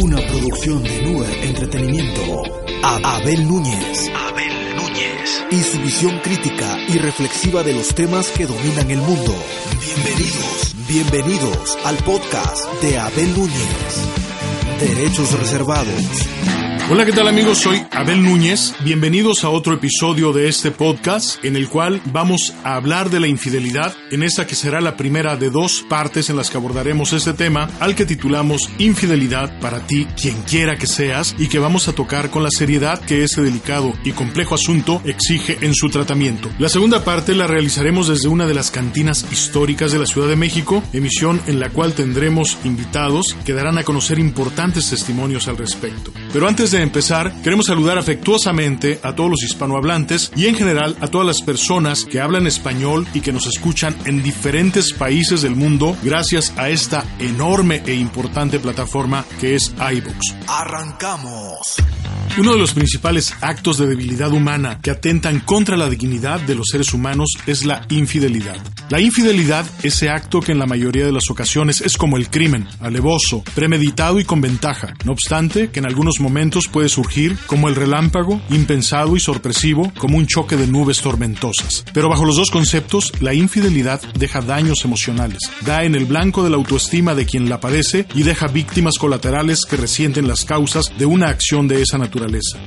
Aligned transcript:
Una 0.00 0.16
producción 0.26 0.82
de 0.82 1.02
Nube 1.02 1.26
Entretenimiento. 1.44 2.42
A- 2.82 3.16
Abel 3.16 3.46
Núñez. 3.48 4.10
Abel 4.30 4.76
Núñez. 4.76 5.44
Y 5.50 5.60
su 5.62 5.78
visión 5.80 6.18
crítica 6.22 6.78
y 6.88 6.98
reflexiva 6.98 7.62
de 7.62 7.74
los 7.74 7.94
temas 7.94 8.28
que 8.28 8.46
dominan 8.46 8.90
el 8.90 8.98
mundo. 8.98 9.34
Bienvenidos. 9.80 10.74
Bienvenidos 10.88 11.76
al 11.84 11.96
podcast 11.98 12.66
de 12.82 12.98
Abel 12.98 13.34
Núñez. 13.36 14.08
Derechos 14.80 15.32
reservados. 15.38 16.28
Hola, 16.90 17.04
¿qué 17.04 17.12
tal 17.12 17.28
amigos? 17.28 17.58
Soy 17.58 17.82
Abel 17.90 18.22
Núñez. 18.22 18.74
Bienvenidos 18.82 19.44
a 19.44 19.50
otro 19.50 19.74
episodio 19.74 20.32
de 20.32 20.48
este 20.48 20.70
podcast 20.70 21.44
en 21.44 21.54
el 21.54 21.68
cual 21.68 22.00
vamos 22.06 22.54
a 22.64 22.76
hablar 22.76 23.10
de 23.10 23.20
la 23.20 23.26
infidelidad 23.26 23.94
en 24.10 24.22
esta 24.22 24.46
que 24.46 24.54
será 24.54 24.80
la 24.80 24.96
primera 24.96 25.36
de 25.36 25.50
dos 25.50 25.84
partes 25.86 26.30
en 26.30 26.38
las 26.38 26.48
que 26.48 26.56
abordaremos 26.56 27.12
este 27.12 27.34
tema 27.34 27.68
al 27.80 27.94
que 27.94 28.06
titulamos 28.06 28.70
Infidelidad 28.78 29.60
para 29.60 29.86
ti, 29.86 30.06
quien 30.18 30.40
quiera 30.44 30.76
que 30.76 30.86
seas 30.86 31.36
y 31.38 31.48
que 31.48 31.58
vamos 31.58 31.88
a 31.88 31.92
tocar 31.92 32.30
con 32.30 32.42
la 32.42 32.50
seriedad 32.50 32.98
que 33.00 33.22
este 33.22 33.42
delicado 33.42 33.92
y 34.02 34.12
complejo 34.12 34.54
asunto 34.54 35.02
exige 35.04 35.58
en 35.60 35.74
su 35.74 35.90
tratamiento. 35.90 36.48
La 36.58 36.70
segunda 36.70 37.04
parte 37.04 37.34
la 37.34 37.46
realizaremos 37.46 38.08
desde 38.08 38.28
una 38.28 38.46
de 38.46 38.54
las 38.54 38.70
cantinas 38.70 39.26
históricas 39.30 39.92
de 39.92 39.98
la 39.98 40.06
Ciudad 40.06 40.28
de 40.28 40.36
México, 40.36 40.82
emisión 40.94 41.38
en 41.46 41.60
la 41.60 41.68
cual 41.68 41.92
tendremos 41.92 42.56
invitados 42.64 43.36
que 43.44 43.52
darán 43.52 43.76
a 43.76 43.84
conocer 43.84 44.18
importantes 44.18 44.88
testimonios 44.88 45.48
al 45.48 45.58
respecto. 45.58 46.12
Pero 46.32 46.48
antes 46.48 46.70
de 46.70 46.77
empezar, 46.82 47.32
queremos 47.42 47.66
saludar 47.66 47.98
afectuosamente 47.98 49.00
a 49.02 49.14
todos 49.14 49.30
los 49.30 49.42
hispanohablantes 49.42 50.32
y 50.36 50.46
en 50.46 50.54
general 50.54 50.96
a 51.00 51.08
todas 51.08 51.26
las 51.26 51.42
personas 51.42 52.04
que 52.04 52.20
hablan 52.20 52.46
español 52.46 53.06
y 53.14 53.20
que 53.20 53.32
nos 53.32 53.46
escuchan 53.46 53.96
en 54.04 54.22
diferentes 54.22 54.92
países 54.92 55.42
del 55.42 55.56
mundo 55.56 55.96
gracias 56.02 56.52
a 56.56 56.68
esta 56.68 57.04
enorme 57.18 57.82
e 57.86 57.94
importante 57.94 58.58
plataforma 58.58 59.24
que 59.40 59.54
es 59.54 59.72
iVoox. 59.78 60.48
Arrancamos. 60.48 61.76
Uno 62.36 62.52
de 62.52 62.58
los 62.58 62.74
principales 62.74 63.34
actos 63.40 63.78
de 63.78 63.86
debilidad 63.86 64.32
humana 64.32 64.78
que 64.82 64.90
atentan 64.90 65.40
contra 65.40 65.76
la 65.76 65.88
dignidad 65.88 66.40
de 66.40 66.54
los 66.54 66.68
seres 66.70 66.92
humanos 66.92 67.30
es 67.46 67.64
la 67.64 67.84
infidelidad. 67.88 68.56
La 68.90 69.00
infidelidad, 69.00 69.66
ese 69.82 70.08
acto 70.08 70.40
que 70.40 70.52
en 70.52 70.58
la 70.58 70.66
mayoría 70.66 71.04
de 71.04 71.12
las 71.12 71.30
ocasiones 71.30 71.80
es 71.80 71.96
como 71.96 72.16
el 72.16 72.30
crimen, 72.30 72.66
alevoso, 72.80 73.42
premeditado 73.54 74.20
y 74.20 74.24
con 74.24 74.40
ventaja. 74.40 74.94
No 75.04 75.12
obstante, 75.12 75.70
que 75.70 75.80
en 75.80 75.86
algunos 75.86 76.20
momentos 76.20 76.68
puede 76.68 76.88
surgir 76.88 77.36
como 77.46 77.68
el 77.68 77.74
relámpago, 77.74 78.40
impensado 78.50 79.16
y 79.16 79.20
sorpresivo, 79.20 79.92
como 79.98 80.16
un 80.16 80.26
choque 80.26 80.56
de 80.56 80.66
nubes 80.66 81.00
tormentosas. 81.00 81.84
Pero 81.92 82.08
bajo 82.08 82.24
los 82.24 82.36
dos 82.36 82.50
conceptos, 82.50 83.12
la 83.20 83.34
infidelidad 83.34 84.00
deja 84.14 84.40
daños 84.40 84.84
emocionales, 84.84 85.40
da 85.64 85.84
en 85.84 85.94
el 85.94 86.06
blanco 86.06 86.44
de 86.44 86.50
la 86.50 86.56
autoestima 86.56 87.14
de 87.14 87.26
quien 87.26 87.48
la 87.48 87.60
padece 87.60 88.06
y 88.14 88.22
deja 88.22 88.46
víctimas 88.46 88.98
colaterales 88.98 89.64
que 89.64 89.76
resienten 89.76 90.28
las 90.28 90.44
causas 90.44 90.92
de 90.98 91.06
una 91.06 91.28
acción 91.28 91.68
de 91.68 91.82
esa 91.82 91.98
naturaleza. 91.98 92.17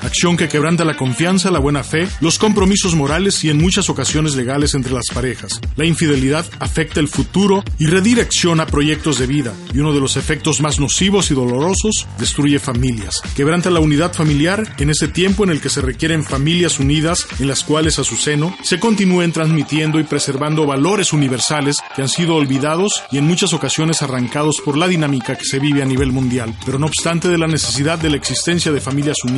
Acción 0.00 0.36
que 0.36 0.48
quebranta 0.48 0.84
la 0.84 0.96
confianza, 0.96 1.50
la 1.50 1.58
buena 1.58 1.84
fe, 1.84 2.08
los 2.20 2.38
compromisos 2.38 2.94
morales 2.94 3.42
y 3.44 3.50
en 3.50 3.58
muchas 3.58 3.90
ocasiones 3.90 4.34
legales 4.34 4.74
entre 4.74 4.92
las 4.92 5.06
parejas. 5.12 5.60
La 5.76 5.84
infidelidad 5.84 6.46
afecta 6.60 7.00
el 7.00 7.08
futuro 7.08 7.64
y 7.78 7.86
redirecciona 7.86 8.66
proyectos 8.66 9.18
de 9.18 9.26
vida, 9.26 9.54
y 9.74 9.78
uno 9.78 9.92
de 9.92 10.00
los 10.00 10.16
efectos 10.16 10.60
más 10.60 10.78
nocivos 10.78 11.30
y 11.30 11.34
dolorosos 11.34 12.06
destruye 12.18 12.58
familias. 12.58 13.20
Quebranta 13.34 13.70
la 13.70 13.80
unidad 13.80 14.12
familiar 14.12 14.74
en 14.78 14.90
ese 14.90 15.08
tiempo 15.08 15.44
en 15.44 15.50
el 15.50 15.60
que 15.60 15.68
se 15.68 15.80
requieren 15.80 16.24
familias 16.24 16.78
unidas 16.78 17.26
en 17.38 17.48
las 17.48 17.64
cuales 17.64 17.98
a 17.98 18.04
su 18.04 18.16
seno 18.16 18.56
se 18.62 18.78
continúen 18.78 19.32
transmitiendo 19.32 19.98
y 19.98 20.04
preservando 20.04 20.66
valores 20.66 21.12
universales 21.12 21.78
que 21.94 22.02
han 22.02 22.08
sido 22.08 22.36
olvidados 22.36 23.02
y 23.10 23.18
en 23.18 23.26
muchas 23.26 23.52
ocasiones 23.52 24.02
arrancados 24.02 24.60
por 24.64 24.76
la 24.76 24.88
dinámica 24.88 25.36
que 25.36 25.44
se 25.44 25.58
vive 25.58 25.82
a 25.82 25.86
nivel 25.86 26.12
mundial. 26.12 26.54
Pero 26.64 26.78
no 26.78 26.86
obstante 26.86 27.28
de 27.28 27.38
la 27.38 27.46
necesidad 27.46 27.98
de 27.98 28.10
la 28.10 28.16
existencia 28.16 28.72
de 28.72 28.80
familias 28.80 29.18
unidas, 29.24 29.31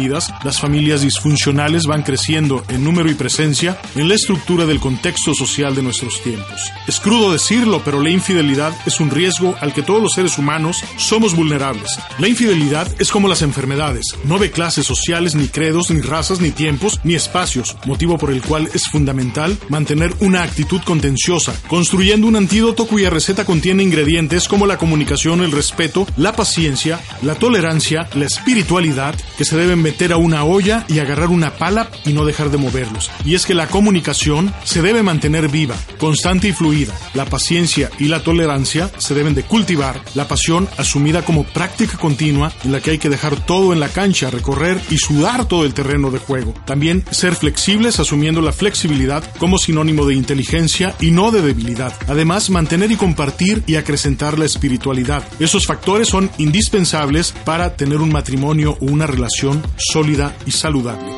las 0.44 0.60
familias 0.60 1.02
disfuncionales 1.02 1.86
van 1.86 2.02
creciendo 2.02 2.64
en 2.68 2.82
número 2.82 3.10
y 3.10 3.14
presencia 3.14 3.78
en 3.94 4.08
la 4.08 4.14
estructura 4.14 4.66
del 4.66 4.80
contexto 4.80 5.34
social 5.34 5.74
de 5.74 5.82
nuestros 5.82 6.20
tiempos. 6.22 6.72
Es 6.88 6.98
crudo 6.98 7.32
decirlo, 7.32 7.82
pero 7.84 8.02
la 8.02 8.10
infidelidad 8.10 8.76
es 8.86 8.98
un 8.98 9.10
riesgo 9.10 9.54
al 9.60 9.72
que 9.72 9.82
todos 9.82 10.02
los 10.02 10.14
seres 10.14 10.36
humanos 10.36 10.82
somos 10.96 11.34
vulnerables. 11.36 11.98
La 12.18 12.28
infidelidad 12.28 12.88
es 12.98 13.10
como 13.10 13.28
las 13.28 13.42
enfermedades, 13.42 14.16
no 14.24 14.38
ve 14.38 14.50
clases 14.50 14.86
sociales, 14.86 15.34
ni 15.34 15.48
credos, 15.48 15.90
ni 15.90 16.00
razas, 16.00 16.40
ni 16.40 16.50
tiempos, 16.50 17.00
ni 17.04 17.14
espacios, 17.14 17.76
motivo 17.86 18.18
por 18.18 18.30
el 18.30 18.42
cual 18.42 18.68
es 18.74 18.88
fundamental 18.88 19.56
mantener 19.68 20.12
una 20.20 20.42
actitud 20.42 20.82
contenciosa, 20.82 21.54
construyendo 21.68 22.26
un 22.26 22.36
antídoto 22.36 22.86
cuya 22.86 23.10
receta 23.10 23.44
contiene 23.44 23.84
ingredientes 23.84 24.48
como 24.48 24.66
la 24.66 24.78
comunicación, 24.78 25.42
el 25.42 25.52
respeto, 25.52 26.06
la 26.16 26.34
paciencia, 26.34 27.00
la 27.22 27.36
tolerancia, 27.36 28.08
la 28.14 28.24
espiritualidad, 28.24 29.14
que 29.38 29.44
se 29.44 29.56
deben 29.56 29.83
meter 29.84 30.14
a 30.14 30.16
una 30.16 30.44
olla 30.44 30.84
y 30.88 30.98
agarrar 30.98 31.28
una 31.28 31.52
pala 31.52 31.90
y 32.06 32.14
no 32.14 32.24
dejar 32.24 32.50
de 32.50 32.56
moverlos. 32.56 33.10
Y 33.24 33.34
es 33.34 33.44
que 33.44 33.52
la 33.54 33.68
comunicación 33.68 34.52
se 34.64 34.80
debe 34.80 35.02
mantener 35.02 35.48
viva, 35.48 35.76
constante 35.98 36.48
y 36.48 36.52
fluida. 36.52 36.94
La 37.12 37.26
paciencia 37.26 37.90
y 37.98 38.08
la 38.08 38.22
tolerancia 38.22 38.90
se 38.96 39.14
deben 39.14 39.34
de 39.34 39.42
cultivar. 39.42 40.00
La 40.14 40.26
pasión 40.26 40.68
asumida 40.78 41.22
como 41.22 41.44
práctica 41.44 41.98
continua 41.98 42.50
en 42.64 42.72
la 42.72 42.80
que 42.80 42.92
hay 42.92 42.98
que 42.98 43.10
dejar 43.10 43.36
todo 43.44 43.74
en 43.74 43.80
la 43.80 43.90
cancha, 43.90 44.30
recorrer 44.30 44.80
y 44.90 44.96
sudar 44.96 45.46
todo 45.46 45.64
el 45.66 45.74
terreno 45.74 46.10
de 46.10 46.18
juego. 46.18 46.54
También 46.64 47.04
ser 47.10 47.34
flexibles 47.34 48.00
asumiendo 48.00 48.40
la 48.40 48.52
flexibilidad 48.52 49.22
como 49.38 49.58
sinónimo 49.58 50.06
de 50.06 50.14
inteligencia 50.14 50.94
y 50.98 51.10
no 51.10 51.30
de 51.30 51.42
debilidad. 51.42 51.92
Además, 52.08 52.48
mantener 52.48 52.90
y 52.90 52.96
compartir 52.96 53.62
y 53.66 53.76
acrecentar 53.76 54.38
la 54.38 54.46
espiritualidad. 54.46 55.22
Esos 55.38 55.66
factores 55.66 56.08
son 56.08 56.30
indispensables 56.38 57.32
para 57.44 57.76
tener 57.76 57.98
un 57.98 58.10
matrimonio 58.10 58.78
o 58.80 58.86
una 58.86 59.06
relación 59.06 59.62
sólida 59.76 60.36
y 60.46 60.50
saludable. 60.50 61.12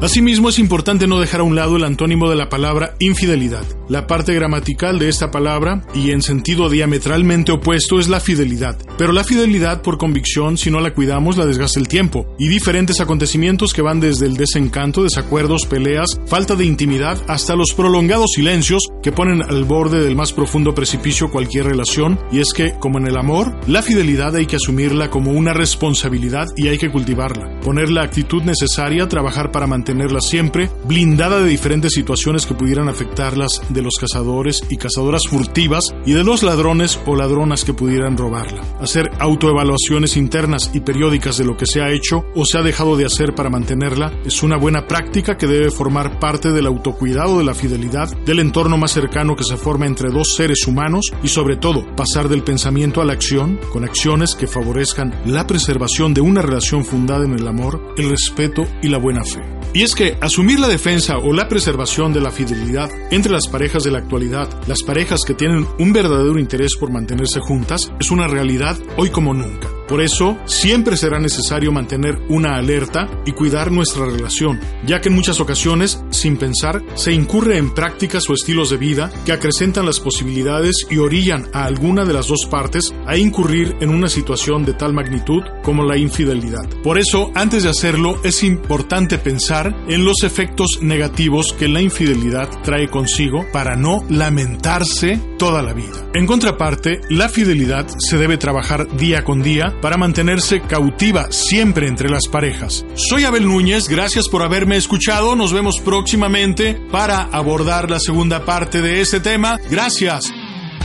Asimismo, 0.00 0.48
es 0.48 0.58
importante 0.58 1.06
no 1.06 1.20
dejar 1.20 1.40
a 1.40 1.44
un 1.44 1.54
lado 1.54 1.76
el 1.76 1.84
antónimo 1.84 2.28
de 2.28 2.36
la 2.36 2.48
palabra 2.48 2.94
infidelidad. 2.98 3.64
La 3.92 4.06
parte 4.06 4.32
gramatical 4.32 4.98
de 4.98 5.10
esta 5.10 5.30
palabra, 5.30 5.84
y 5.94 6.12
en 6.12 6.22
sentido 6.22 6.70
diametralmente 6.70 7.52
opuesto, 7.52 8.00
es 8.00 8.08
la 8.08 8.20
fidelidad. 8.20 8.78
Pero 8.96 9.12
la 9.12 9.22
fidelidad, 9.22 9.82
por 9.82 9.98
convicción, 9.98 10.56
si 10.56 10.70
no 10.70 10.80
la 10.80 10.94
cuidamos, 10.94 11.36
la 11.36 11.44
desgasta 11.44 11.78
el 11.78 11.88
tiempo. 11.88 12.34
Y 12.38 12.48
diferentes 12.48 13.00
acontecimientos 13.00 13.74
que 13.74 13.82
van 13.82 14.00
desde 14.00 14.24
el 14.24 14.38
desencanto, 14.38 15.02
desacuerdos, 15.02 15.66
peleas, 15.66 16.18
falta 16.26 16.56
de 16.56 16.64
intimidad, 16.64 17.22
hasta 17.28 17.54
los 17.54 17.74
prolongados 17.74 18.30
silencios 18.34 18.82
que 19.02 19.12
ponen 19.12 19.42
al 19.42 19.64
borde 19.64 20.02
del 20.02 20.16
más 20.16 20.32
profundo 20.32 20.74
precipicio 20.74 21.30
cualquier 21.30 21.66
relación. 21.66 22.18
Y 22.32 22.40
es 22.40 22.54
que, 22.54 22.72
como 22.80 22.98
en 22.98 23.06
el 23.06 23.18
amor, 23.18 23.54
la 23.66 23.82
fidelidad 23.82 24.34
hay 24.34 24.46
que 24.46 24.56
asumirla 24.56 25.10
como 25.10 25.32
una 25.32 25.52
responsabilidad 25.52 26.48
y 26.56 26.68
hay 26.68 26.78
que 26.78 26.90
cultivarla. 26.90 27.60
Poner 27.60 27.90
la 27.90 28.04
actitud 28.04 28.42
necesaria, 28.42 29.06
trabajar 29.06 29.52
para 29.52 29.66
mantenerla 29.66 29.92
tenerla 29.92 30.22
siempre 30.22 30.70
blindada 30.84 31.40
de 31.40 31.48
diferentes 31.50 31.92
situaciones 31.92 32.46
que 32.46 32.54
pudieran 32.54 32.88
afectarlas 32.88 33.60
los 33.82 33.96
cazadores 34.00 34.62
y 34.68 34.76
cazadoras 34.76 35.26
furtivas 35.28 35.94
y 36.06 36.12
de 36.12 36.24
los 36.24 36.42
ladrones 36.42 36.98
o 37.06 37.16
ladronas 37.16 37.64
que 37.64 37.74
pudieran 37.74 38.16
robarla. 38.16 38.62
Hacer 38.80 39.10
autoevaluaciones 39.18 40.16
internas 40.16 40.70
y 40.72 40.80
periódicas 40.80 41.38
de 41.38 41.44
lo 41.44 41.56
que 41.56 41.66
se 41.66 41.82
ha 41.82 41.90
hecho 41.90 42.24
o 42.34 42.44
se 42.44 42.58
ha 42.58 42.62
dejado 42.62 42.96
de 42.96 43.06
hacer 43.06 43.34
para 43.34 43.50
mantenerla 43.50 44.12
es 44.24 44.42
una 44.42 44.56
buena 44.56 44.86
práctica 44.86 45.36
que 45.36 45.46
debe 45.46 45.70
formar 45.70 46.18
parte 46.18 46.52
del 46.52 46.66
autocuidado 46.66 47.38
de 47.38 47.44
la 47.44 47.54
fidelidad, 47.54 48.08
del 48.24 48.38
entorno 48.38 48.76
más 48.76 48.92
cercano 48.92 49.36
que 49.36 49.44
se 49.44 49.56
forma 49.56 49.86
entre 49.86 50.10
dos 50.10 50.34
seres 50.36 50.66
humanos 50.66 51.12
y 51.22 51.28
sobre 51.28 51.56
todo 51.56 51.84
pasar 51.96 52.28
del 52.28 52.42
pensamiento 52.42 53.00
a 53.00 53.04
la 53.04 53.12
acción 53.12 53.58
con 53.72 53.84
acciones 53.84 54.34
que 54.34 54.46
favorezcan 54.46 55.14
la 55.26 55.46
preservación 55.46 56.14
de 56.14 56.20
una 56.20 56.42
relación 56.42 56.84
fundada 56.84 57.24
en 57.24 57.34
el 57.34 57.46
amor, 57.46 57.94
el 57.96 58.10
respeto 58.10 58.66
y 58.82 58.88
la 58.88 58.98
buena 58.98 59.24
fe. 59.24 59.41
Y 59.74 59.82
es 59.82 59.94
que 59.94 60.18
asumir 60.20 60.60
la 60.60 60.68
defensa 60.68 61.16
o 61.16 61.32
la 61.32 61.48
preservación 61.48 62.12
de 62.12 62.20
la 62.20 62.30
fidelidad 62.30 62.90
entre 63.10 63.32
las 63.32 63.48
parejas 63.48 63.82
de 63.82 63.90
la 63.90 63.98
actualidad, 63.98 64.48
las 64.66 64.82
parejas 64.82 65.20
que 65.26 65.34
tienen 65.34 65.66
un 65.78 65.92
verdadero 65.92 66.38
interés 66.38 66.76
por 66.78 66.90
mantenerse 66.90 67.40
juntas, 67.40 67.90
es 67.98 68.10
una 68.10 68.28
realidad 68.28 68.76
hoy 68.98 69.08
como 69.08 69.32
nunca. 69.32 69.71
Por 69.88 70.00
eso, 70.00 70.38
siempre 70.46 70.96
será 70.96 71.18
necesario 71.18 71.72
mantener 71.72 72.18
una 72.28 72.56
alerta 72.56 73.08
y 73.26 73.32
cuidar 73.32 73.70
nuestra 73.70 74.06
relación, 74.06 74.60
ya 74.86 75.00
que 75.00 75.08
en 75.08 75.14
muchas 75.14 75.40
ocasiones, 75.40 76.02
sin 76.10 76.36
pensar, 76.36 76.82
se 76.94 77.12
incurre 77.12 77.58
en 77.58 77.74
prácticas 77.74 78.28
o 78.28 78.34
estilos 78.34 78.70
de 78.70 78.76
vida 78.76 79.10
que 79.24 79.32
acrecentan 79.32 79.86
las 79.86 80.00
posibilidades 80.00 80.86
y 80.90 80.98
orillan 80.98 81.48
a 81.52 81.64
alguna 81.64 82.04
de 82.04 82.12
las 82.12 82.28
dos 82.28 82.46
partes 82.50 82.94
a 83.06 83.16
incurrir 83.16 83.76
en 83.80 83.90
una 83.90 84.08
situación 84.08 84.64
de 84.64 84.74
tal 84.74 84.92
magnitud 84.92 85.42
como 85.62 85.84
la 85.84 85.96
infidelidad. 85.96 86.68
Por 86.82 86.98
eso, 86.98 87.30
antes 87.34 87.64
de 87.64 87.70
hacerlo, 87.70 88.18
es 88.24 88.42
importante 88.42 89.18
pensar 89.18 89.74
en 89.88 90.04
los 90.04 90.22
efectos 90.22 90.78
negativos 90.80 91.52
que 91.52 91.68
la 91.68 91.80
infidelidad 91.80 92.48
trae 92.62 92.88
consigo 92.88 93.46
para 93.52 93.76
no 93.76 94.04
lamentarse 94.08 95.20
toda 95.42 95.60
la 95.60 95.72
vida. 95.72 96.08
En 96.14 96.24
contraparte, 96.24 97.00
la 97.08 97.28
fidelidad 97.28 97.84
se 97.98 98.16
debe 98.16 98.38
trabajar 98.38 98.86
día 98.96 99.24
con 99.24 99.42
día 99.42 99.74
para 99.82 99.96
mantenerse 99.96 100.60
cautiva 100.60 101.32
siempre 101.32 101.88
entre 101.88 102.08
las 102.08 102.28
parejas. 102.28 102.86
Soy 102.94 103.24
Abel 103.24 103.48
Núñez, 103.48 103.88
gracias 103.88 104.28
por 104.28 104.42
haberme 104.42 104.76
escuchado, 104.76 105.34
nos 105.34 105.52
vemos 105.52 105.80
próximamente 105.80 106.80
para 106.92 107.22
abordar 107.24 107.90
la 107.90 107.98
segunda 107.98 108.44
parte 108.44 108.82
de 108.82 109.00
este 109.00 109.18
tema. 109.18 109.58
Gracias. 109.68 110.32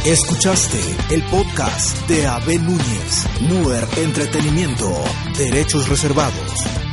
Escuchaste 0.04 0.80
el 1.12 1.21
podcast 1.25 2.07
de 2.07 2.25
Abel 2.25 2.65
Núñez, 2.65 3.27
Nuer 3.42 3.88
Entretenimiento, 3.98 4.92
Derechos 5.38 5.88
Reservados. 5.88 6.86